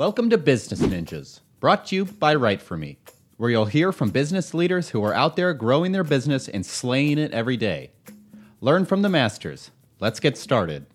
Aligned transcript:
Welcome 0.00 0.30
to 0.30 0.38
Business 0.38 0.80
Ninjas, 0.80 1.40
brought 1.60 1.84
to 1.88 1.94
you 1.94 2.06
by 2.06 2.34
Write 2.34 2.62
For 2.62 2.78
Me, 2.78 2.96
where 3.36 3.50
you'll 3.50 3.66
hear 3.66 3.92
from 3.92 4.08
business 4.08 4.54
leaders 4.54 4.88
who 4.88 5.04
are 5.04 5.12
out 5.12 5.36
there 5.36 5.52
growing 5.52 5.92
their 5.92 6.04
business 6.04 6.48
and 6.48 6.64
slaying 6.64 7.18
it 7.18 7.32
every 7.32 7.58
day. 7.58 7.90
Learn 8.62 8.86
from 8.86 9.02
the 9.02 9.10
masters. 9.10 9.70
Let's 9.98 10.18
get 10.18 10.38
started. 10.38 10.86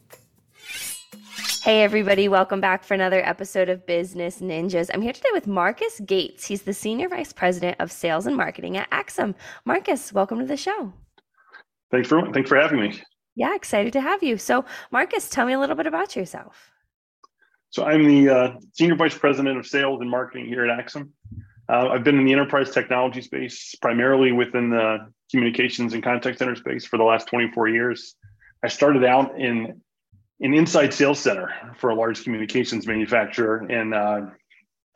Hey, 1.62 1.84
everybody, 1.84 2.28
welcome 2.28 2.60
back 2.60 2.84
for 2.84 2.96
another 2.96 3.24
episode 3.24 3.70
of 3.70 3.86
Business 3.86 4.42
Ninjas. 4.42 4.90
I'm 4.92 5.04
here 5.04 5.14
today 5.14 5.30
with 5.34 5.46
Marcus 5.46 6.00
Gates. 6.00 6.48
He's 6.48 6.64
the 6.64 6.74
Senior 6.74 7.08
Vice 7.08 7.32
President 7.32 7.78
of 7.80 7.92
Sales 7.92 8.26
and 8.26 8.36
Marketing 8.36 8.76
at 8.76 8.88
Axim. 8.92 9.36
Marcus, 9.66 10.14
welcome 10.14 10.40
to 10.40 10.48
the 10.48 10.58
show. 10.58 10.92
Thanks 11.92 12.10
for 12.10 12.28
thanks 12.34 12.50
for 12.50 12.58
having 12.58 12.80
me. 12.80 13.00
Yeah, 13.36 13.54
excited 13.54 13.94
to 13.94 14.02
have 14.02 14.24
you. 14.24 14.40
So, 14.40 14.66
Marcus, 14.90 15.30
tell 15.30 15.46
me 15.46 15.54
a 15.54 15.60
little 15.60 15.76
bit 15.76 15.86
about 15.86 16.16
yourself. 16.16 16.72
So, 17.76 17.84
I'm 17.84 18.08
the 18.08 18.30
uh, 18.30 18.52
Senior 18.72 18.96
Vice 18.96 19.18
President 19.18 19.58
of 19.58 19.68
Sales 19.68 20.00
and 20.00 20.10
Marketing 20.10 20.46
here 20.46 20.64
at 20.64 20.80
Axim. 20.80 21.12
Uh, 21.68 21.90
I've 21.90 22.06
been 22.06 22.18
in 22.18 22.24
the 22.24 22.32
enterprise 22.32 22.72
technology 22.72 23.22
space, 23.22 23.76
primarily 23.82 24.32
within 24.32 24.70
the 24.70 25.12
communications 25.30 25.94
and 25.94 26.02
contact 26.02 26.40
center 26.40 26.56
space 26.56 26.86
for 26.86 26.96
the 26.96 27.04
last 27.04 27.28
24 27.28 27.68
years. 27.68 28.16
I 28.64 28.70
started 28.70 29.04
out 29.04 29.38
in 29.38 29.82
an 30.40 30.54
inside 30.54 30.94
sales 30.94 31.20
center 31.20 31.54
for 31.78 31.90
a 31.90 31.96
large 31.96 32.24
communications 32.24 32.88
manufacturer, 32.88 33.58
and 33.70 33.94
uh, 33.94 34.22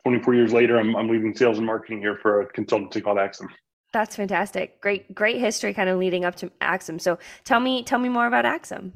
24 0.04 0.34
years 0.36 0.54
later, 0.54 0.78
I'm, 0.78 0.96
I'm 0.96 1.06
leading 1.06 1.36
sales 1.36 1.58
and 1.58 1.66
marketing 1.66 1.98
here 1.98 2.16
for 2.16 2.40
a 2.40 2.50
consultancy 2.50 3.04
called 3.04 3.18
Axim. 3.18 3.50
That's 3.92 4.16
fantastic. 4.16 4.80
Great, 4.80 5.14
great 5.14 5.36
history 5.36 5.74
kind 5.74 5.90
of 5.90 5.98
leading 5.98 6.24
up 6.24 6.36
to 6.36 6.50
Axim. 6.62 6.98
So 6.98 7.18
tell 7.44 7.60
me, 7.60 7.82
tell 7.82 7.98
me 7.98 8.08
more 8.08 8.26
about 8.26 8.46
Axim. 8.46 8.94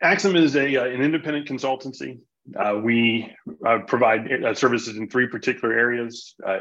Axim 0.00 0.36
is 0.36 0.54
a 0.54 0.76
uh, 0.76 0.84
an 0.84 1.02
independent 1.02 1.48
consultancy. 1.48 2.20
Uh, 2.58 2.78
we 2.82 3.34
uh, 3.66 3.78
provide 3.86 4.30
uh, 4.30 4.54
services 4.54 4.96
in 4.96 5.08
three 5.08 5.26
particular 5.26 5.72
areas: 5.74 6.34
uh, 6.46 6.58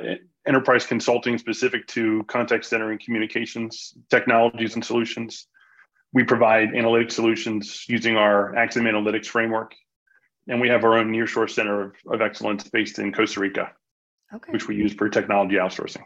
enterprise 0.47 0.85
consulting 0.85 1.37
specific 1.37 1.85
to 1.87 2.23
contact 2.27 2.65
center 2.65 2.91
and 2.91 2.99
communications 2.99 3.93
technologies 4.09 4.75
and 4.75 4.85
solutions. 4.85 5.47
We 6.13 6.23
provide 6.23 6.69
analytic 6.75 7.11
solutions 7.11 7.85
using 7.89 8.15
our 8.15 8.55
Axim 8.55 8.83
Analytics 8.83 9.25
framework, 9.25 9.73
and 10.47 10.61
we 10.61 10.69
have 10.69 10.85
our 10.85 10.97
own 10.97 11.11
nearshore 11.11 11.49
center 11.49 11.81
of, 11.81 11.93
of 12.07 12.21
excellence 12.21 12.63
based 12.69 12.99
in 12.99 13.11
Costa 13.11 13.41
Rica, 13.41 13.71
okay. 14.33 14.51
which 14.51 14.67
we 14.67 14.75
use 14.75 14.93
for 14.93 15.09
technology 15.09 15.55
outsourcing. 15.55 16.03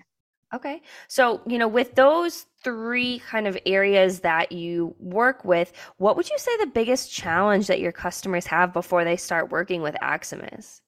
Okay. 0.55 0.81
So, 1.07 1.41
you 1.45 1.57
know, 1.57 1.67
with 1.67 1.93
those 1.95 2.45
three 2.67 3.19
kind 3.19 3.47
of 3.47 3.57
areas 3.65 4.19
that 4.19 4.51
you 4.51 4.93
work 4.99 5.45
with, 5.45 5.71
what 5.99 6.17
would 6.17 6.29
you 6.29 6.37
say 6.37 6.51
the 6.57 6.65
biggest 6.65 7.09
challenge 7.09 7.67
that 7.67 7.79
your 7.79 7.93
customers 7.93 8.45
have 8.45 8.73
before 8.73 9.05
they 9.05 9.15
start 9.15 9.49
working 9.49 9.81
with 9.81 9.95
Axim 10.01 10.41
is? 10.51 10.81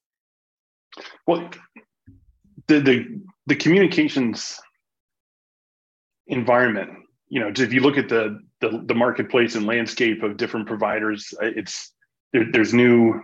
Well, 1.26 1.50
the 2.68 2.82
the, 2.82 3.06
the 3.48 3.56
communications 3.56 4.60
environment, 6.28 6.90
you 7.30 7.40
know, 7.40 7.48
if 7.48 7.72
you 7.72 7.80
look 7.80 7.98
at 7.98 8.10
the, 8.10 8.42
the 8.60 8.84
the 8.86 8.94
marketplace 8.94 9.56
and 9.56 9.66
landscape 9.66 10.22
of 10.22 10.36
different 10.36 10.68
providers, 10.68 11.34
it's 11.40 11.94
there, 12.34 12.44
there's 12.52 12.74
new 12.74 13.22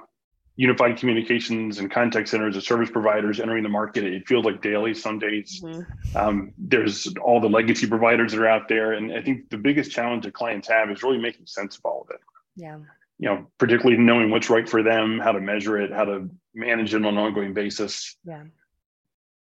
unified 0.58 0.98
communications 0.98 1.80
and 1.80 1.92
contact 1.92 2.30
centers 2.30 2.56
and 2.56 2.64
service 2.64 2.90
providers 2.90 3.40
entering 3.40 3.64
the 3.64 3.70
market. 3.70 4.06
It 4.06 4.28
feels 4.28 4.46
like 4.46 4.62
daily. 4.62 4.94
Some 4.94 5.20
days 5.20 5.62
mm-hmm. 5.62 6.18
um, 6.18 6.54
there's 6.58 7.08
all 7.22 7.42
the 7.42 7.50
legacy 7.50 7.88
providers 7.88 8.32
that 8.32 8.40
are 8.40 8.48
out 8.48 8.68
there, 8.70 8.94
and 8.94 9.14
I 9.14 9.22
think 9.22 9.50
the 9.50 9.58
biggest 9.58 9.92
challenge 9.92 10.24
that 10.24 10.34
clients 10.34 10.68
have 10.70 10.90
is 10.90 11.04
really 11.04 11.18
making 11.18 11.46
sense 11.48 11.78
of 11.78 11.86
all 11.86 12.02
of 12.02 12.16
it. 12.16 12.22
Yeah. 12.56 12.78
You 13.18 13.30
know, 13.30 13.48
particularly 13.58 14.02
knowing 14.02 14.30
what's 14.30 14.50
right 14.50 14.68
for 14.68 14.84
them, 14.84 15.20
how 15.20 15.32
to 15.34 15.42
measure 15.42 15.80
it, 15.80 15.92
how 15.92 16.06
to 16.06 16.30
manage 16.54 16.94
it 16.94 16.98
on 16.98 17.06
an 17.06 17.18
ongoing 17.18 17.54
basis. 17.54 18.16
Yeah. 18.26 18.44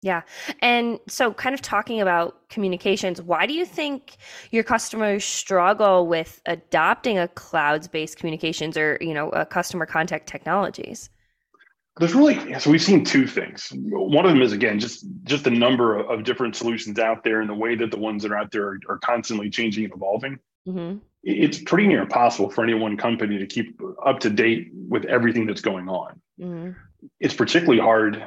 Yeah. 0.05 0.21
And 0.61 1.01
so, 1.09 1.33
kind 1.33 1.55
of 1.55 1.63
talking 1.63 2.03
about 2.03 2.51
communications, 2.51 3.23
why 3.23 3.47
do 3.47 3.55
you 3.55 3.65
think 3.65 4.19
your 4.51 4.63
customers 4.63 5.25
struggle 5.25 6.07
with 6.07 6.43
adopting 6.45 7.17
a 7.17 7.27
clouds 7.27 7.89
based 7.89 8.19
communications 8.19 8.77
or, 8.77 8.99
you 9.01 9.15
know, 9.15 9.31
a 9.31 9.47
customer 9.47 9.87
contact 9.87 10.27
technologies? 10.27 11.09
There's 11.97 12.15
really 12.15 12.59
so 12.59 12.71
we've 12.71 12.83
seen 12.83 13.03
two 13.03 13.27
things. 13.27 13.73
One 13.75 14.27
of 14.27 14.33
them 14.33 14.43
is 14.43 14.53
again 14.53 14.79
just 14.79 15.07
just 15.23 15.45
the 15.45 15.51
number 15.51 15.97
of 15.99 16.23
different 16.23 16.55
solutions 16.55 16.99
out 16.99 17.25
there 17.25 17.41
and 17.41 17.49
the 17.49 17.55
way 17.55 17.75
that 17.75 17.91
the 17.91 17.99
ones 17.99 18.25
that 18.25 18.33
are 18.33 18.37
out 18.37 18.51
there 18.51 18.67
are, 18.69 18.79
are 18.91 18.99
constantly 18.99 19.49
changing 19.49 19.85
and 19.85 19.95
evolving. 19.95 20.39
Mm-hmm. 20.69 20.99
It's 21.23 21.63
pretty 21.63 21.87
near 21.87 22.03
impossible 22.03 22.51
for 22.51 22.63
any 22.63 22.75
one 22.75 22.99
company 22.99 23.39
to 23.39 23.47
keep 23.47 23.81
up 24.05 24.21
to 24.21 24.29
date 24.29 24.71
with 24.75 25.07
everything 25.07 25.47
that's 25.47 25.63
going 25.63 25.89
on. 25.89 26.21
Mm-hmm. 26.39 26.73
It's 27.21 27.35
particularly 27.35 27.81
hard 27.81 28.23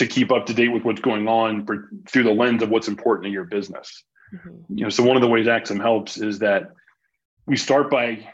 to 0.00 0.06
keep 0.06 0.32
up 0.32 0.46
to 0.46 0.54
date 0.54 0.68
with 0.68 0.82
what's 0.82 1.02
going 1.02 1.28
on 1.28 1.66
for, 1.66 1.90
through 2.08 2.22
the 2.22 2.32
lens 2.32 2.62
of 2.62 2.70
what's 2.70 2.88
important 2.88 3.26
in 3.26 3.32
your 3.34 3.44
business. 3.44 4.02
Mm-hmm. 4.34 4.78
You 4.78 4.84
know, 4.84 4.88
so 4.88 5.02
one 5.02 5.14
of 5.14 5.20
the 5.20 5.28
ways 5.28 5.46
Axim 5.46 5.78
helps 5.78 6.16
is 6.16 6.38
that 6.38 6.72
we 7.46 7.58
start 7.58 7.90
by 7.90 8.26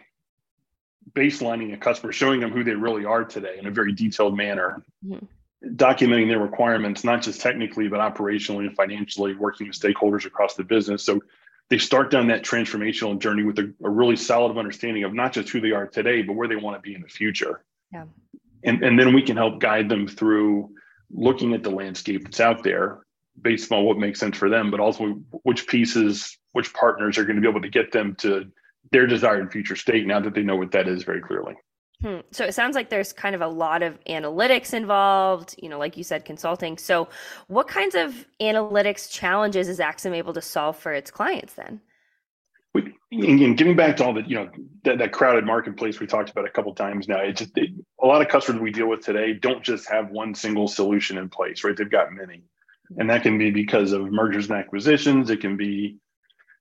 baselining 1.13 1.75
a 1.75 1.77
customer, 1.77 2.13
showing 2.13 2.39
them 2.39 2.53
who 2.53 2.63
they 2.63 2.75
really 2.75 3.05
are 3.05 3.25
today 3.25 3.57
in 3.59 3.67
a 3.67 3.71
very 3.73 3.93
detailed 3.93 4.37
manner, 4.37 4.85
mm-hmm. 5.05 5.27
documenting 5.75 6.29
their 6.29 6.39
requirements, 6.39 7.03
not 7.03 7.21
just 7.21 7.41
technically, 7.41 7.89
but 7.89 7.99
operationally 7.99 8.69
and 8.69 8.77
financially, 8.77 9.35
working 9.35 9.67
with 9.67 9.77
stakeholders 9.77 10.25
across 10.25 10.55
the 10.55 10.63
business. 10.63 11.03
So 11.03 11.21
they 11.69 11.79
start 11.79 12.13
down 12.13 12.29
that 12.29 12.45
transformational 12.45 13.19
journey 13.19 13.43
with 13.43 13.59
a, 13.59 13.75
a 13.83 13.91
really 13.91 14.15
solid 14.15 14.57
understanding 14.57 15.03
of 15.03 15.13
not 15.15 15.33
just 15.33 15.49
who 15.49 15.61
they 15.61 15.73
are 15.73 15.89
today, 15.89 16.23
but 16.23 16.35
where 16.35 16.47
they 16.47 16.55
want 16.55 16.77
to 16.77 16.81
be 16.81 16.95
in 16.95 17.03
the 17.03 17.09
future. 17.09 17.65
Yeah. 17.93 18.05
And, 18.63 18.85
and 18.85 18.97
then 18.97 19.13
we 19.13 19.23
can 19.23 19.37
help 19.37 19.59
guide 19.59 19.89
them 19.89 20.07
through 20.07 20.76
looking 21.11 21.55
at 21.55 21.63
the 21.63 21.71
landscape 21.71 22.25
that's 22.25 22.41
out 22.41 22.63
there 22.63 23.01
based 23.43 23.71
on 23.73 23.85
what 23.85 23.99
makes 23.99 24.19
sense 24.19 24.37
for 24.37 24.49
them, 24.49 24.71
but 24.71 24.81
also 24.81 25.09
which 25.43 25.67
pieces, 25.67 26.37
which 26.53 26.73
partners 26.73 27.19
are 27.19 27.25
going 27.25 27.37
to 27.37 27.43
be 27.43 27.49
able 27.49 27.61
to 27.61 27.69
get 27.69 27.93
them 27.93 28.15
to 28.17 28.51
their 28.93 29.07
desired 29.07 29.53
future 29.53 29.77
state 29.77 30.07
now 30.07 30.21
that 30.21 30.35
they 30.35 30.43
know 30.43 30.57
what 30.57 30.73
that 30.73 30.89
is 30.89 31.03
very 31.03 31.21
clearly. 31.21 31.55
Hmm. 32.03 32.21
So 32.31 32.45
it 32.45 32.55
sounds 32.55 32.75
like 32.75 32.91
there's 32.91 33.13
kind 33.13 33.35
of 33.35 33.41
a 33.41 33.47
lot 33.47 33.83
of 33.83 33.99
analytics 34.05 34.75
involved, 34.75 35.55
you 35.63 35.69
know, 35.69 35.79
like 35.79 35.97
you 35.97 36.05
said, 36.05 36.27
consulting. 36.27 36.77
So, 36.77 37.09
what 37.47 37.69
kinds 37.69 37.95
of 37.95 38.27
analytics 38.41 39.11
challenges 39.11 39.67
is 39.67 39.81
Axim 39.81 40.13
able 40.13 40.35
to 40.35 40.43
solve 40.43 40.77
for 40.77 40.93
its 40.93 41.11
clients 41.11 41.55
then? 41.55 41.81
And 43.13 43.57
getting 43.57 43.77
back 43.77 43.97
to 43.97 44.05
all 44.05 44.13
the 44.13 44.23
you 44.23 44.35
know 44.35 44.51
that, 44.85 44.99
that 44.99 45.13
crowded 45.13 45.47
marketplace 45.47 46.01
we 46.01 46.07
talked 46.07 46.31
about 46.31 46.45
a 46.45 46.51
couple 46.51 46.75
times 46.75 47.07
now 47.07 47.21
it's 47.21 47.41
just 47.41 47.57
it, 47.57 47.71
a 48.03 48.07
lot 48.07 48.21
of 48.21 48.29
customers 48.29 48.61
we 48.61 48.73
deal 48.73 48.89
with 48.89 49.01
today 49.01 49.33
don't 49.33 49.63
just 49.63 49.89
have 49.89 50.11
one 50.11 50.35
single 50.35 50.67
solution 50.67 51.17
in 51.19 51.29
place 51.29 51.63
right? 51.63 51.77
They've 51.77 51.91
got 51.91 52.13
many. 52.13 52.43
And 52.99 53.11
that 53.11 53.23
can 53.23 53.39
be 53.39 53.51
because 53.51 53.93
of 53.93 54.11
mergers 54.13 54.49
and 54.49 54.59
acquisitions. 54.59 55.31
It 55.31 55.41
can 55.41 55.57
be 55.57 55.97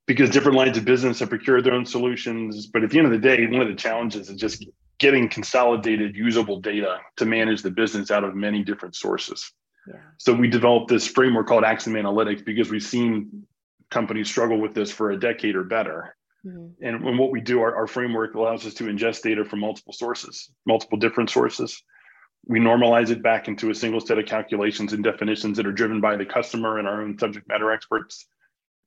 because 0.08 0.30
different 0.30 0.58
lines 0.58 0.78
of 0.78 0.86
business 0.86 1.20
have 1.20 1.30
procured 1.30 1.64
their 1.64 1.74
own 1.74 1.86
solutions. 1.86 2.68
But 2.68 2.84
at 2.84 2.90
the 2.90 2.98
end 2.98 3.08
of 3.08 3.12
the 3.12 3.20
day 3.20 3.46
one 3.46 3.62
of 3.62 3.68
the 3.68 3.76
challenges 3.76 4.30
is 4.30 4.36
just 4.36 4.66
getting 4.98 5.30
consolidated 5.30 6.16
usable 6.16 6.60
data 6.60 7.00
to 7.18 7.26
manage 7.26 7.62
the 7.62 7.72
business 7.72 8.12
out 8.12 8.24
of 8.24 8.36
many 8.36 8.64
different 8.64 8.96
sources. 8.96 9.52
Yeah. 9.88 10.00
so 10.18 10.34
we 10.34 10.48
developed 10.48 10.88
this 10.88 11.06
framework 11.06 11.46
called 11.46 11.64
Axim 11.64 11.94
Analytics 11.94 12.44
because 12.44 12.72
we've 12.72 12.82
seen 12.82 13.46
companies 13.92 14.28
struggle 14.28 14.60
with 14.60 14.74
this 14.74 14.92
for 14.92 15.12
a 15.12 15.20
decade 15.20 15.56
or 15.56 15.64
better. 15.64 16.16
Mm-hmm. 16.46 16.86
And 16.86 17.04
when 17.04 17.18
what 17.18 17.32
we 17.32 17.42
do, 17.42 17.62
our, 17.62 17.76
our 17.76 17.88
framework 17.88 18.36
allows 18.36 18.66
us 18.66 18.74
to 18.76 18.86
ingest 18.86 19.22
data 19.22 19.44
from 19.44 19.60
multiple 19.60 19.94
sources, 19.94 20.52
multiple 20.66 20.98
different 20.98 21.30
sources. 21.30 21.82
We 22.48 22.60
normalize 22.60 23.10
it 23.10 23.24
back 23.24 23.48
into 23.48 23.72
a 23.72 23.76
single 23.76 24.00
set 24.00 24.20
of 24.20 24.26
calculations 24.26 24.94
and 24.94 25.04
definitions 25.04 25.58
that 25.58 25.66
are 25.66 25.72
driven 25.72 26.00
by 26.00 26.16
the 26.16 26.26
customer 26.26 26.78
and 26.78 26.88
our 26.88 27.02
own 27.02 27.18
subject 27.18 27.48
matter 27.48 27.72
experts. 27.72 28.28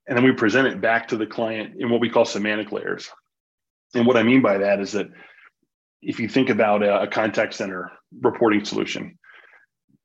And 0.07 0.17
then 0.17 0.23
we 0.23 0.31
present 0.31 0.67
it 0.67 0.81
back 0.81 1.09
to 1.09 1.17
the 1.17 1.27
client 1.27 1.75
in 1.77 1.89
what 1.89 1.99
we 1.99 2.09
call 2.09 2.25
semantic 2.25 2.71
layers. 2.71 3.09
And 3.93 4.07
what 4.07 4.17
I 4.17 4.23
mean 4.23 4.41
by 4.41 4.57
that 4.59 4.79
is 4.79 4.93
that 4.93 5.07
if 6.01 6.19
you 6.19 6.29
think 6.29 6.49
about 6.49 6.83
a, 6.83 7.01
a 7.01 7.07
contact 7.07 7.53
center 7.53 7.91
reporting 8.21 8.63
solution, 8.63 9.19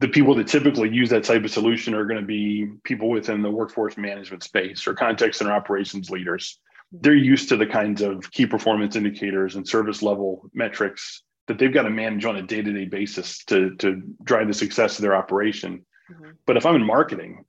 the 0.01 0.09
people 0.09 0.35
that 0.35 0.49
typically 0.49 0.91
use 0.91 1.11
that 1.11 1.25
type 1.25 1.45
of 1.45 1.51
solution 1.51 1.95
are 1.95 2.05
going 2.05 2.21
to 2.21 2.27
be 2.27 2.69
people 2.83 3.09
within 3.09 3.43
the 3.43 3.51
workforce 3.51 3.97
management 3.97 4.43
space 4.43 4.87
or 4.87 4.95
contact 4.95 5.37
center 5.37 5.53
operations 5.53 6.11
leaders. 6.11 6.59
They're 7.01 7.15
used 7.15 7.49
to 7.49 7.57
the 7.57 7.67
kinds 7.67 8.03
of 8.03 8.31
key 8.31 8.47
performance 8.47 8.97
indicators 8.97 9.57
and 9.57 9.67
service 9.67 10.03
level 10.03 10.49
metrics 10.55 11.23
that 11.47 11.59
they've 11.59 11.73
got 11.73 11.83
to 11.83 11.91
manage 11.91 12.25
on 12.25 12.37
a 12.37 12.43
day 12.43 12.63
to 12.63 12.73
day 12.73 12.85
basis 12.85 13.45
to, 13.45 13.75
to 13.77 14.03
drive 14.23 14.49
the 14.49 14.55
success 14.55 14.99
of 14.99 15.03
their 15.03 15.17
operation. 15.17 15.85
Mm-hmm. 16.11 16.31
But 16.47 16.57
if 16.57 16.67
I'm 16.67 16.77
in 16.77 16.87
marketing, 16.87 17.45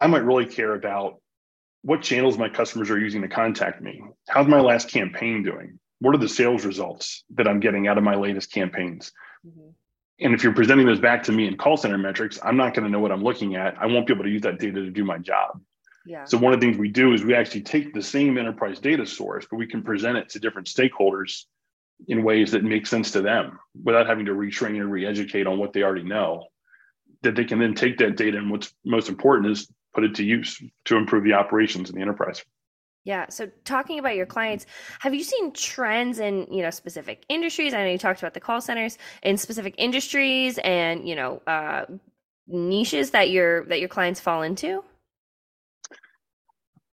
I 0.00 0.06
might 0.06 0.24
really 0.24 0.46
care 0.46 0.74
about 0.74 1.20
what 1.82 2.02
channels 2.02 2.36
my 2.36 2.48
customers 2.48 2.90
are 2.90 2.98
using 2.98 3.22
to 3.22 3.28
contact 3.28 3.80
me. 3.80 4.02
How's 4.28 4.48
my 4.48 4.60
last 4.60 4.90
campaign 4.90 5.42
doing? 5.42 5.78
What 6.00 6.14
are 6.14 6.18
the 6.18 6.28
sales 6.28 6.64
results 6.64 7.24
that 7.34 7.46
I'm 7.46 7.60
getting 7.60 7.86
out 7.86 7.98
of 7.98 8.04
my 8.04 8.16
latest 8.16 8.52
campaigns? 8.52 9.12
Mm-hmm. 9.46 9.68
And 10.18 10.34
if 10.34 10.42
you're 10.42 10.54
presenting 10.54 10.86
those 10.86 10.98
back 10.98 11.22
to 11.24 11.32
me 11.32 11.46
in 11.46 11.56
call 11.56 11.76
center 11.76 11.98
metrics, 11.98 12.38
I'm 12.42 12.56
not 12.56 12.74
going 12.74 12.84
to 12.84 12.90
know 12.90 13.00
what 13.00 13.12
I'm 13.12 13.22
looking 13.22 13.54
at. 13.54 13.76
I 13.78 13.86
won't 13.86 14.06
be 14.06 14.14
able 14.14 14.24
to 14.24 14.30
use 14.30 14.42
that 14.42 14.58
data 14.58 14.80
to 14.80 14.90
do 14.90 15.04
my 15.04 15.18
job. 15.18 15.60
Yeah. 16.06 16.24
So 16.24 16.38
one 16.38 16.52
of 16.52 16.60
the 16.60 16.66
things 16.66 16.78
we 16.78 16.88
do 16.88 17.12
is 17.12 17.24
we 17.24 17.34
actually 17.34 17.62
take 17.62 17.92
the 17.92 18.02
same 18.02 18.38
enterprise 18.38 18.78
data 18.78 19.04
source, 19.06 19.46
but 19.50 19.56
we 19.56 19.66
can 19.66 19.82
present 19.82 20.16
it 20.16 20.28
to 20.30 20.38
different 20.38 20.68
stakeholders 20.68 21.44
in 22.08 22.22
ways 22.22 22.52
that 22.52 22.62
make 22.62 22.86
sense 22.86 23.10
to 23.12 23.22
them 23.22 23.58
without 23.82 24.06
having 24.06 24.26
to 24.26 24.32
retrain 24.32 24.78
or 24.78 24.86
re-educate 24.86 25.46
on 25.46 25.58
what 25.58 25.72
they 25.72 25.82
already 25.82 26.04
know 26.04 26.46
that 27.22 27.34
they 27.34 27.44
can 27.44 27.58
then 27.58 27.74
take 27.74 27.98
that 27.98 28.16
data 28.16 28.36
and 28.38 28.50
what's 28.50 28.72
most 28.84 29.08
important 29.08 29.50
is 29.50 29.68
put 29.94 30.04
it 30.04 30.14
to 30.14 30.22
use 30.22 30.62
to 30.84 30.96
improve 30.96 31.24
the 31.24 31.32
operations 31.32 31.88
in 31.88 31.96
the 31.96 32.02
enterprise 32.02 32.42
yeah. 33.06 33.26
So 33.28 33.48
talking 33.64 34.00
about 34.00 34.16
your 34.16 34.26
clients, 34.26 34.66
have 34.98 35.14
you 35.14 35.22
seen 35.22 35.52
trends 35.52 36.18
in, 36.18 36.48
you 36.50 36.60
know, 36.60 36.70
specific 36.70 37.24
industries? 37.28 37.72
I 37.72 37.84
know 37.84 37.90
you 37.92 37.98
talked 37.98 38.18
about 38.18 38.34
the 38.34 38.40
call 38.40 38.60
centers 38.60 38.98
in 39.22 39.36
specific 39.36 39.76
industries 39.78 40.58
and, 40.58 41.08
you 41.08 41.14
know, 41.14 41.40
uh, 41.46 41.84
niches 42.48 43.12
that 43.12 43.30
your 43.30 43.64
that 43.66 43.78
your 43.78 43.88
clients 43.88 44.18
fall 44.18 44.42
into? 44.42 44.82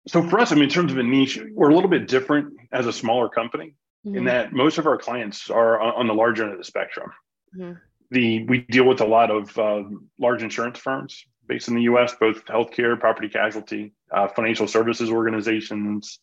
So 0.10 0.28
for 0.28 0.40
us, 0.40 0.52
I 0.52 0.56
mean, 0.56 0.64
in 0.64 0.70
terms 0.70 0.92
of 0.92 0.98
a 0.98 1.04
niche, 1.04 1.40
we're 1.54 1.70
a 1.70 1.76
little 1.76 1.90
bit 1.90 2.08
different 2.08 2.58
as 2.72 2.88
a 2.88 2.94
smaller 2.94 3.30
company 3.30 3.76
mm-hmm. 4.06 4.18
in 4.18 4.24
that 4.26 4.54
most 4.54 4.80
of 4.80 4.88
our 4.88 4.98
clients 4.98 5.52
are 5.52 5.80
on 5.80 6.08
the 6.08 6.16
larger 6.16 6.44
end 6.44 6.52
of 6.52 6.58
the 6.58 6.64
spectrum. 6.64 7.12
Mm-hmm. 7.56 7.74
The 8.10 8.44
we 8.46 8.62
deal 8.62 8.86
with 8.86 9.02
a 9.02 9.06
lot 9.06 9.30
of 9.30 9.56
uh, 9.58 9.84
large 10.18 10.42
insurance 10.42 10.80
firms 10.80 11.24
based 11.48 11.68
in 11.68 11.76
the 11.76 11.84
U.S., 11.84 12.16
both 12.20 12.44
healthcare, 12.46 13.00
property 13.00 13.30
casualty, 13.30 13.94
uh, 14.12 14.28
financial 14.28 14.68
services 14.68 15.12
organizations, 15.12 16.20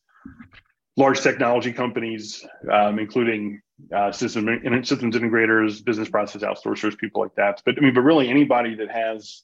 large 0.97 1.21
technology 1.21 1.73
companies, 1.73 2.44
um, 2.73 2.99
including 2.99 3.61
uh, 3.94 4.11
system 4.11 4.49
systems 4.83 5.15
integrators, 5.15 5.85
business 5.85 6.09
process 6.09 6.43
outsourcers, 6.43 6.99
people 6.99 7.23
like 7.23 7.35
that. 7.37 7.62
But 7.65 7.79
I 7.79 7.83
mean, 7.83 7.94
but 7.94 8.00
really 8.00 8.29
anybody 8.29 8.75
that 8.77 8.91
has 8.91 9.43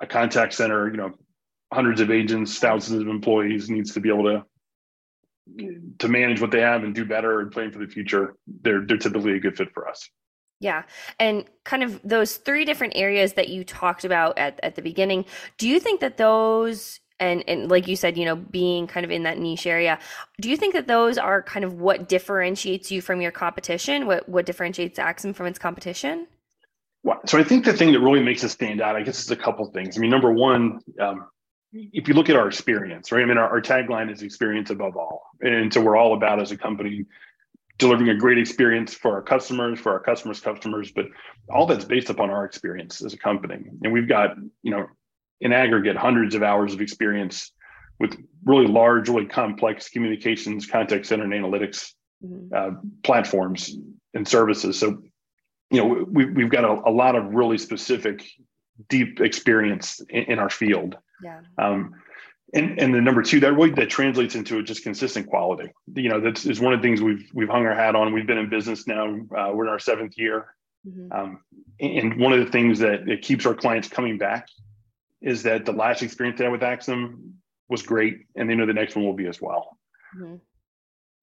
a 0.00 0.08
contact 0.08 0.54
center, 0.54 0.90
you 0.90 0.96
know, 0.96 1.12
hundreds 1.72 2.00
of 2.00 2.10
agents, 2.10 2.58
thousands 2.58 3.00
of 3.00 3.08
employees 3.08 3.70
needs 3.70 3.92
to 3.94 4.00
be 4.00 4.08
able 4.08 4.24
to 4.24 4.44
to 5.98 6.08
manage 6.08 6.40
what 6.40 6.52
they 6.52 6.60
have 6.60 6.84
and 6.84 6.94
do 6.94 7.04
better 7.04 7.40
and 7.40 7.50
plan 7.50 7.72
for 7.72 7.78
the 7.78 7.86
future. 7.86 8.36
They're 8.62 8.84
they're 8.86 8.98
typically 8.98 9.32
a 9.32 9.40
good 9.40 9.56
fit 9.56 9.72
for 9.72 9.88
us. 9.88 10.08
Yeah. 10.60 10.82
And 11.18 11.46
kind 11.64 11.82
of 11.82 12.00
those 12.04 12.36
three 12.36 12.64
different 12.64 12.92
areas 12.94 13.32
that 13.32 13.48
you 13.48 13.64
talked 13.64 14.04
about 14.04 14.38
at, 14.38 14.60
at 14.62 14.74
the 14.74 14.82
beginning, 14.82 15.24
do 15.56 15.66
you 15.66 15.80
think 15.80 16.00
that 16.00 16.18
those 16.18 17.00
and, 17.18 17.44
and 17.46 17.70
like 17.70 17.86
you 17.86 17.96
said, 17.96 18.16
you 18.16 18.24
know, 18.24 18.36
being 18.36 18.86
kind 18.86 19.04
of 19.04 19.10
in 19.10 19.24
that 19.24 19.38
niche 19.38 19.66
area, 19.66 19.98
do 20.40 20.48
you 20.48 20.56
think 20.56 20.72
that 20.72 20.86
those 20.86 21.18
are 21.18 21.42
kind 21.42 21.64
of 21.64 21.74
what 21.74 22.08
differentiates 22.08 22.90
you 22.90 23.02
from 23.02 23.20
your 23.20 23.30
competition? 23.30 24.06
What 24.06 24.28
what 24.28 24.46
differentiates 24.46 24.98
Axim 24.98 25.32
from 25.32 25.46
its 25.46 25.58
competition? 25.58 26.26
Well, 27.02 27.20
so 27.26 27.38
I 27.38 27.44
think 27.44 27.64
the 27.64 27.72
thing 27.72 27.92
that 27.92 28.00
really 28.00 28.22
makes 28.22 28.44
us 28.44 28.52
stand 28.52 28.82
out, 28.82 28.96
I 28.96 29.02
guess, 29.02 29.22
is 29.22 29.30
a 29.30 29.36
couple 29.36 29.64
things. 29.72 29.96
I 29.96 30.00
mean, 30.00 30.10
number 30.10 30.32
one, 30.32 30.80
um, 31.00 31.26
if 31.72 32.08
you 32.08 32.14
look 32.14 32.28
at 32.28 32.36
our 32.36 32.48
experience, 32.48 33.12
right? 33.12 33.22
I 33.22 33.26
mean, 33.26 33.38
our, 33.38 33.48
our 33.48 33.60
tagline 33.60 34.12
is 34.12 34.22
experience 34.22 34.70
above 34.70 34.96
all, 34.96 35.22
and 35.40 35.72
so 35.72 35.80
we're 35.80 35.96
all 35.96 36.14
about 36.14 36.40
as 36.40 36.50
a 36.50 36.56
company 36.56 37.06
delivering 37.80 38.10
a 38.10 38.14
great 38.14 38.38
experience 38.38 38.92
for 38.94 39.14
our 39.14 39.22
customers, 39.22 39.80
for 39.80 39.90
our 39.90 40.00
customers' 40.00 40.38
customers, 40.38 40.92
but 40.92 41.06
all 41.48 41.66
that's 41.66 41.84
based 41.84 42.10
upon 42.10 42.30
our 42.30 42.44
experience 42.44 43.02
as 43.02 43.14
a 43.14 43.18
company. 43.18 43.64
And 43.82 43.92
we've 43.92 44.08
got, 44.08 44.36
you 44.62 44.70
know, 44.70 44.86
in 45.40 45.52
aggregate, 45.52 45.96
hundreds 45.96 46.34
of 46.34 46.42
hours 46.42 46.74
of 46.74 46.82
experience 46.82 47.52
with 47.98 48.16
really 48.44 48.66
large, 48.66 49.08
really 49.08 49.24
complex 49.24 49.88
communications, 49.88 50.66
contact 50.66 51.06
center, 51.06 51.24
and 51.24 51.32
analytics 51.32 51.92
mm-hmm. 52.22 52.54
uh, 52.54 52.78
platforms 53.02 53.74
and 54.12 54.28
services. 54.28 54.78
So, 54.78 55.02
you 55.70 55.80
know, 55.80 56.04
we, 56.06 56.26
we've 56.26 56.50
got 56.50 56.64
a, 56.64 56.88
a 56.88 56.92
lot 56.92 57.16
of 57.16 57.32
really 57.32 57.56
specific, 57.56 58.26
deep 58.90 59.22
experience 59.22 60.00
in, 60.10 60.24
in 60.24 60.38
our 60.38 60.50
field. 60.50 60.98
Yeah. 61.22 61.40
Um, 61.58 61.94
and 62.54 62.78
and 62.78 62.94
the 62.94 63.00
number 63.00 63.22
two 63.22 63.40
that 63.40 63.52
really 63.52 63.70
that 63.70 63.90
translates 63.90 64.34
into 64.34 64.62
just 64.62 64.82
consistent 64.82 65.26
quality 65.26 65.70
you 65.94 66.08
know 66.08 66.20
that's 66.20 66.46
is 66.46 66.60
one 66.60 66.72
of 66.72 66.80
the 66.80 66.82
things 66.82 67.00
we've 67.00 67.28
we've 67.32 67.48
hung 67.48 67.64
our 67.66 67.74
hat 67.74 67.94
on 67.94 68.12
we've 68.12 68.26
been 68.26 68.38
in 68.38 68.48
business 68.48 68.86
now 68.86 69.06
uh, 69.36 69.50
we're 69.52 69.64
in 69.64 69.70
our 69.70 69.78
seventh 69.78 70.16
year 70.16 70.54
mm-hmm. 70.86 71.12
um, 71.12 71.40
and 71.80 72.18
one 72.18 72.32
of 72.32 72.44
the 72.44 72.50
things 72.50 72.78
that 72.78 73.08
it 73.08 73.22
keeps 73.22 73.46
our 73.46 73.54
clients 73.54 73.88
coming 73.88 74.18
back 74.18 74.48
is 75.20 75.42
that 75.42 75.64
the 75.64 75.72
last 75.72 76.02
experience 76.02 76.38
they 76.38 76.44
had 76.44 76.52
with 76.52 76.62
Axim 76.62 77.34
was 77.68 77.82
great 77.82 78.26
and 78.36 78.48
they 78.48 78.54
know 78.54 78.66
the 78.66 78.72
next 78.72 78.96
one 78.96 79.04
will 79.04 79.12
be 79.12 79.26
as 79.26 79.40
well 79.40 79.76
mm-hmm. 80.16 80.36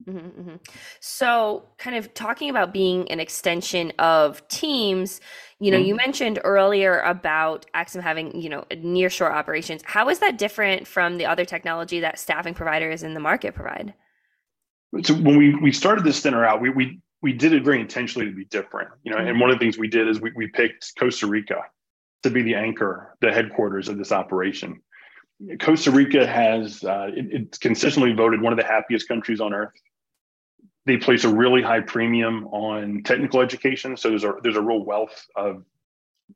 Mm-hmm, 0.05 0.41
mm-hmm. 0.41 0.55
So, 0.99 1.63
kind 1.79 1.95
of 1.95 2.13
talking 2.13 2.49
about 2.49 2.71
being 2.71 3.09
an 3.11 3.19
extension 3.19 3.91
of 3.97 4.47
teams, 4.47 5.19
you 5.59 5.71
know, 5.71 5.77
mm-hmm. 5.77 5.87
you 5.87 5.95
mentioned 5.95 6.39
earlier 6.43 6.99
about 6.99 7.65
Axim 7.73 8.01
having, 8.01 8.39
you 8.39 8.47
know, 8.47 8.63
nearshore 8.71 9.31
operations. 9.31 9.81
How 9.85 10.07
is 10.09 10.19
that 10.19 10.37
different 10.37 10.87
from 10.87 11.17
the 11.17 11.25
other 11.25 11.45
technology 11.45 11.99
that 12.01 12.19
staffing 12.19 12.53
providers 12.53 13.01
in 13.01 13.15
the 13.15 13.19
market 13.19 13.55
provide? 13.55 13.95
So, 15.03 15.15
when 15.15 15.35
we 15.35 15.55
we 15.55 15.71
started 15.71 16.03
this 16.03 16.21
center 16.21 16.45
out, 16.45 16.61
we 16.61 16.69
we 16.69 17.01
we 17.23 17.33
did 17.33 17.53
it 17.53 17.63
very 17.63 17.81
intentionally 17.81 18.29
to 18.29 18.35
be 18.35 18.45
different, 18.45 18.89
you 19.03 19.11
know. 19.11 19.17
And 19.17 19.27
mm-hmm. 19.27 19.39
one 19.39 19.49
of 19.49 19.55
the 19.55 19.59
things 19.59 19.79
we 19.79 19.87
did 19.87 20.07
is 20.07 20.21
we 20.21 20.31
we 20.35 20.47
picked 20.47 20.93
Costa 20.99 21.25
Rica 21.25 21.63
to 22.21 22.29
be 22.29 22.43
the 22.43 22.55
anchor, 22.55 23.15
the 23.21 23.31
headquarters 23.31 23.89
of 23.89 23.97
this 23.97 24.11
operation. 24.11 24.79
Costa 25.59 25.91
Rica 25.91 26.25
has 26.25 26.83
uh, 26.83 27.09
it, 27.15 27.27
it's 27.31 27.57
consistently 27.57 28.13
voted 28.13 28.41
one 28.41 28.53
of 28.53 28.57
the 28.57 28.65
happiest 28.65 29.07
countries 29.07 29.39
on 29.39 29.53
earth 29.53 29.73
they 30.87 30.97
place 30.97 31.25
a 31.25 31.29
really 31.29 31.61
high 31.61 31.81
premium 31.81 32.47
on 32.47 33.03
technical 33.03 33.41
education. 33.41 33.97
So 33.97 34.09
there's 34.09 34.23
a 34.23 34.33
there's 34.41 34.55
a 34.55 34.61
real 34.61 34.79
wealth 34.79 35.27
of 35.35 35.63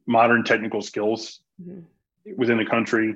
modern 0.05 0.43
technical 0.43 0.81
skills 0.81 1.39
mm-hmm. 1.59 1.79
within 2.35 2.57
the 2.57 2.65
country. 2.65 3.15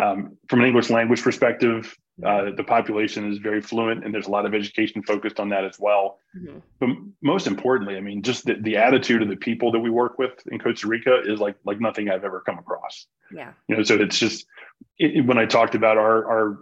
Um, 0.00 0.36
from 0.48 0.60
an 0.60 0.66
English 0.66 0.90
language 0.90 1.22
perspective, 1.22 1.96
uh, 2.24 2.50
the 2.56 2.62
population 2.62 3.32
is 3.32 3.38
very 3.38 3.60
fluent, 3.60 4.04
and 4.04 4.14
there's 4.14 4.26
a 4.26 4.30
lot 4.30 4.46
of 4.46 4.54
education 4.54 5.02
focused 5.02 5.40
on 5.40 5.48
that 5.48 5.64
as 5.64 5.76
well. 5.80 6.18
Mm-hmm. 6.36 6.58
But 6.78 6.88
most 7.22 7.46
importantly, 7.46 7.96
I 7.96 8.00
mean, 8.00 8.22
just 8.22 8.44
the, 8.44 8.54
the 8.54 8.76
attitude 8.76 9.22
of 9.22 9.28
the 9.28 9.36
people 9.36 9.72
that 9.72 9.80
we 9.80 9.90
work 9.90 10.18
with 10.18 10.34
in 10.52 10.58
Costa 10.58 10.86
Rica 10.86 11.22
is 11.24 11.40
like 11.40 11.56
like 11.64 11.80
nothing 11.80 12.10
I've 12.10 12.24
ever 12.24 12.40
come 12.40 12.58
across. 12.58 13.06
Yeah, 13.32 13.52
you 13.68 13.76
know, 13.76 13.82
so 13.82 13.94
it's 13.94 14.18
just 14.18 14.46
it, 14.98 15.24
when 15.26 15.38
I 15.38 15.46
talked 15.46 15.74
about 15.74 15.98
our 15.98 16.26
our 16.26 16.58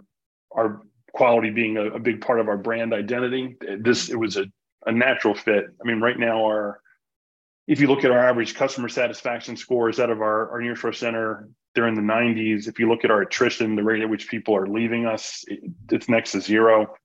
our 0.51 0.81
quality 1.13 1.49
being 1.49 1.77
a, 1.77 1.85
a, 1.91 1.99
big 1.99 2.21
part 2.21 2.39
of 2.39 2.47
our 2.47 2.57
brand 2.57 2.93
identity. 2.93 3.55
This 3.79 4.09
it 4.09 4.15
was 4.15 4.37
a, 4.37 4.45
a 4.85 4.91
natural 4.91 5.33
fit. 5.33 5.65
I 5.81 5.87
mean, 5.87 5.99
right 5.99 6.17
now 6.17 6.45
our 6.45 6.79
if 7.67 7.81
you 7.81 7.87
look 7.87 8.05
at 8.05 8.11
our 8.11 8.29
average 8.29 8.55
customer 8.55 8.87
satisfaction 8.87 9.57
scores 9.57 9.99
out 9.99 10.09
of 10.09 10.21
our, 10.21 10.51
our 10.51 10.61
nearshore 10.61 10.95
center, 10.95 11.49
they're 11.75 11.87
in 11.87 11.95
the 11.95 12.01
90s. 12.01 12.67
If 12.67 12.79
you 12.79 12.87
look 12.87 13.03
at 13.03 13.11
our 13.11 13.21
attrition, 13.21 13.75
the 13.75 13.83
rate 13.83 14.01
at 14.01 14.09
which 14.09 14.29
people 14.29 14.55
are 14.55 14.67
leaving 14.67 15.05
us, 15.05 15.43
it, 15.47 15.59
it's 15.91 16.07
next 16.07 16.31
to 16.31 16.41
zero. 16.41 16.95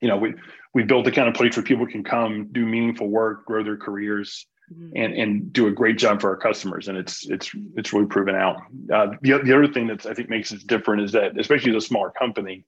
You 0.00 0.08
know, 0.08 0.16
we 0.16 0.34
we 0.74 0.84
built 0.84 1.04
the 1.04 1.12
kind 1.12 1.28
of 1.28 1.34
place 1.34 1.56
where 1.56 1.64
people 1.64 1.86
can 1.86 2.04
come, 2.04 2.48
do 2.52 2.64
meaningful 2.64 3.08
work, 3.08 3.46
grow 3.46 3.64
their 3.64 3.76
careers, 3.76 4.46
mm-hmm. 4.72 4.96
and 4.96 5.14
and 5.14 5.52
do 5.52 5.66
a 5.66 5.70
great 5.70 5.98
job 5.98 6.20
for 6.20 6.30
our 6.30 6.36
customers. 6.36 6.88
And 6.88 6.96
it's 6.96 7.28
it's 7.28 7.50
it's 7.76 7.92
really 7.92 8.06
proven 8.06 8.34
out. 8.34 8.56
Uh, 8.92 9.08
the 9.22 9.38
the 9.42 9.56
other 9.56 9.68
thing 9.68 9.86
that 9.88 10.06
I 10.06 10.14
think 10.14 10.28
makes 10.28 10.52
us 10.52 10.62
different 10.62 11.02
is 11.02 11.12
that, 11.12 11.38
especially 11.38 11.74
as 11.76 11.84
a 11.84 11.86
smaller 11.86 12.10
company, 12.10 12.64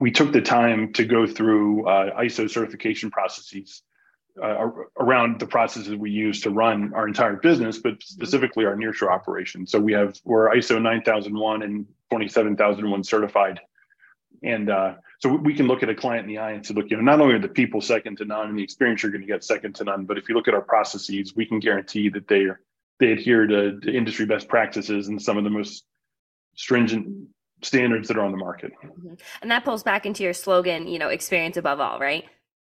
we 0.00 0.10
took 0.10 0.32
the 0.32 0.42
time 0.42 0.92
to 0.94 1.04
go 1.04 1.26
through 1.26 1.88
uh, 1.88 2.20
ISO 2.20 2.50
certification 2.50 3.10
processes 3.10 3.82
uh, 4.42 4.68
around 4.98 5.38
the 5.38 5.46
processes 5.46 5.94
we 5.94 6.10
use 6.10 6.40
to 6.40 6.50
run 6.50 6.92
our 6.94 7.06
entire 7.06 7.36
business, 7.36 7.78
but 7.78 8.02
specifically 8.02 8.64
our 8.64 8.76
nearshore 8.76 9.10
operation. 9.10 9.66
So 9.66 9.78
we 9.78 9.92
have 9.92 10.18
we're 10.24 10.50
ISO 10.54 10.80
9001 10.80 11.62
and 11.62 11.86
27001 12.10 13.04
certified, 13.04 13.60
and 14.42 14.70
uh, 14.70 14.94
so 15.22 15.28
we 15.28 15.54
can 15.54 15.68
look 15.68 15.84
at 15.84 15.88
a 15.88 15.94
client 15.94 16.28
in 16.28 16.34
the 16.34 16.38
eye 16.38 16.50
and 16.50 16.66
say, 16.66 16.74
look, 16.74 16.90
you 16.90 16.96
know, 16.96 17.02
not 17.02 17.20
only 17.20 17.34
are 17.36 17.38
the 17.38 17.46
people 17.46 17.80
second 17.80 18.18
to 18.18 18.24
none 18.24 18.48
and 18.48 18.58
the 18.58 18.62
experience 18.62 19.04
you're 19.04 19.12
going 19.12 19.22
to 19.22 19.26
get 19.26 19.44
second 19.44 19.72
to 19.76 19.84
none, 19.84 20.04
but 20.04 20.18
if 20.18 20.28
you 20.28 20.34
look 20.34 20.48
at 20.48 20.54
our 20.54 20.62
processes, 20.62 21.32
we 21.36 21.46
can 21.46 21.60
guarantee 21.60 22.08
that 22.08 22.26
they 22.26 22.40
are 22.40 22.60
they 22.98 23.12
adhere 23.12 23.46
to, 23.46 23.78
to 23.80 23.92
industry 23.92 24.26
best 24.26 24.48
practices 24.48 25.08
and 25.08 25.22
some 25.22 25.38
of 25.38 25.44
the 25.44 25.50
most 25.50 25.84
stringent 26.56 27.28
standards 27.62 28.08
that 28.08 28.16
are 28.16 28.24
on 28.24 28.32
the 28.32 28.36
market. 28.36 28.72
Mm-hmm. 28.84 29.14
And 29.42 29.50
that 29.50 29.64
pulls 29.64 29.84
back 29.84 30.06
into 30.06 30.24
your 30.24 30.32
slogan, 30.32 30.88
you 30.88 30.98
know, 30.98 31.08
experience 31.08 31.56
above 31.56 31.78
all, 31.78 32.00
right? 32.00 32.24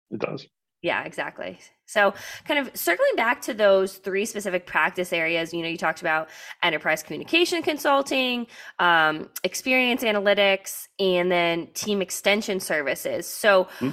It 0.10 0.20
does. 0.20 0.46
Yeah, 0.81 1.03
exactly. 1.03 1.58
So, 1.91 2.13
kind 2.45 2.60
of 2.60 2.75
circling 2.75 3.15
back 3.17 3.41
to 3.41 3.53
those 3.53 3.98
three 3.98 4.25
specific 4.25 4.65
practice 4.65 5.12
areas, 5.12 5.53
you 5.53 5.62
know, 5.62 5.67
you 5.67 5.77
talked 5.77 6.00
about 6.00 6.29
enterprise 6.63 7.03
communication 7.03 7.62
consulting, 7.62 8.48
um, 8.79 9.29
experience 9.43 10.01
analytics, 10.03 10.88
and 11.00 11.29
then 11.29 11.67
team 11.74 12.01
extension 12.01 12.62
services. 12.62 13.27
So, 13.27 13.65
mm-hmm. 13.79 13.89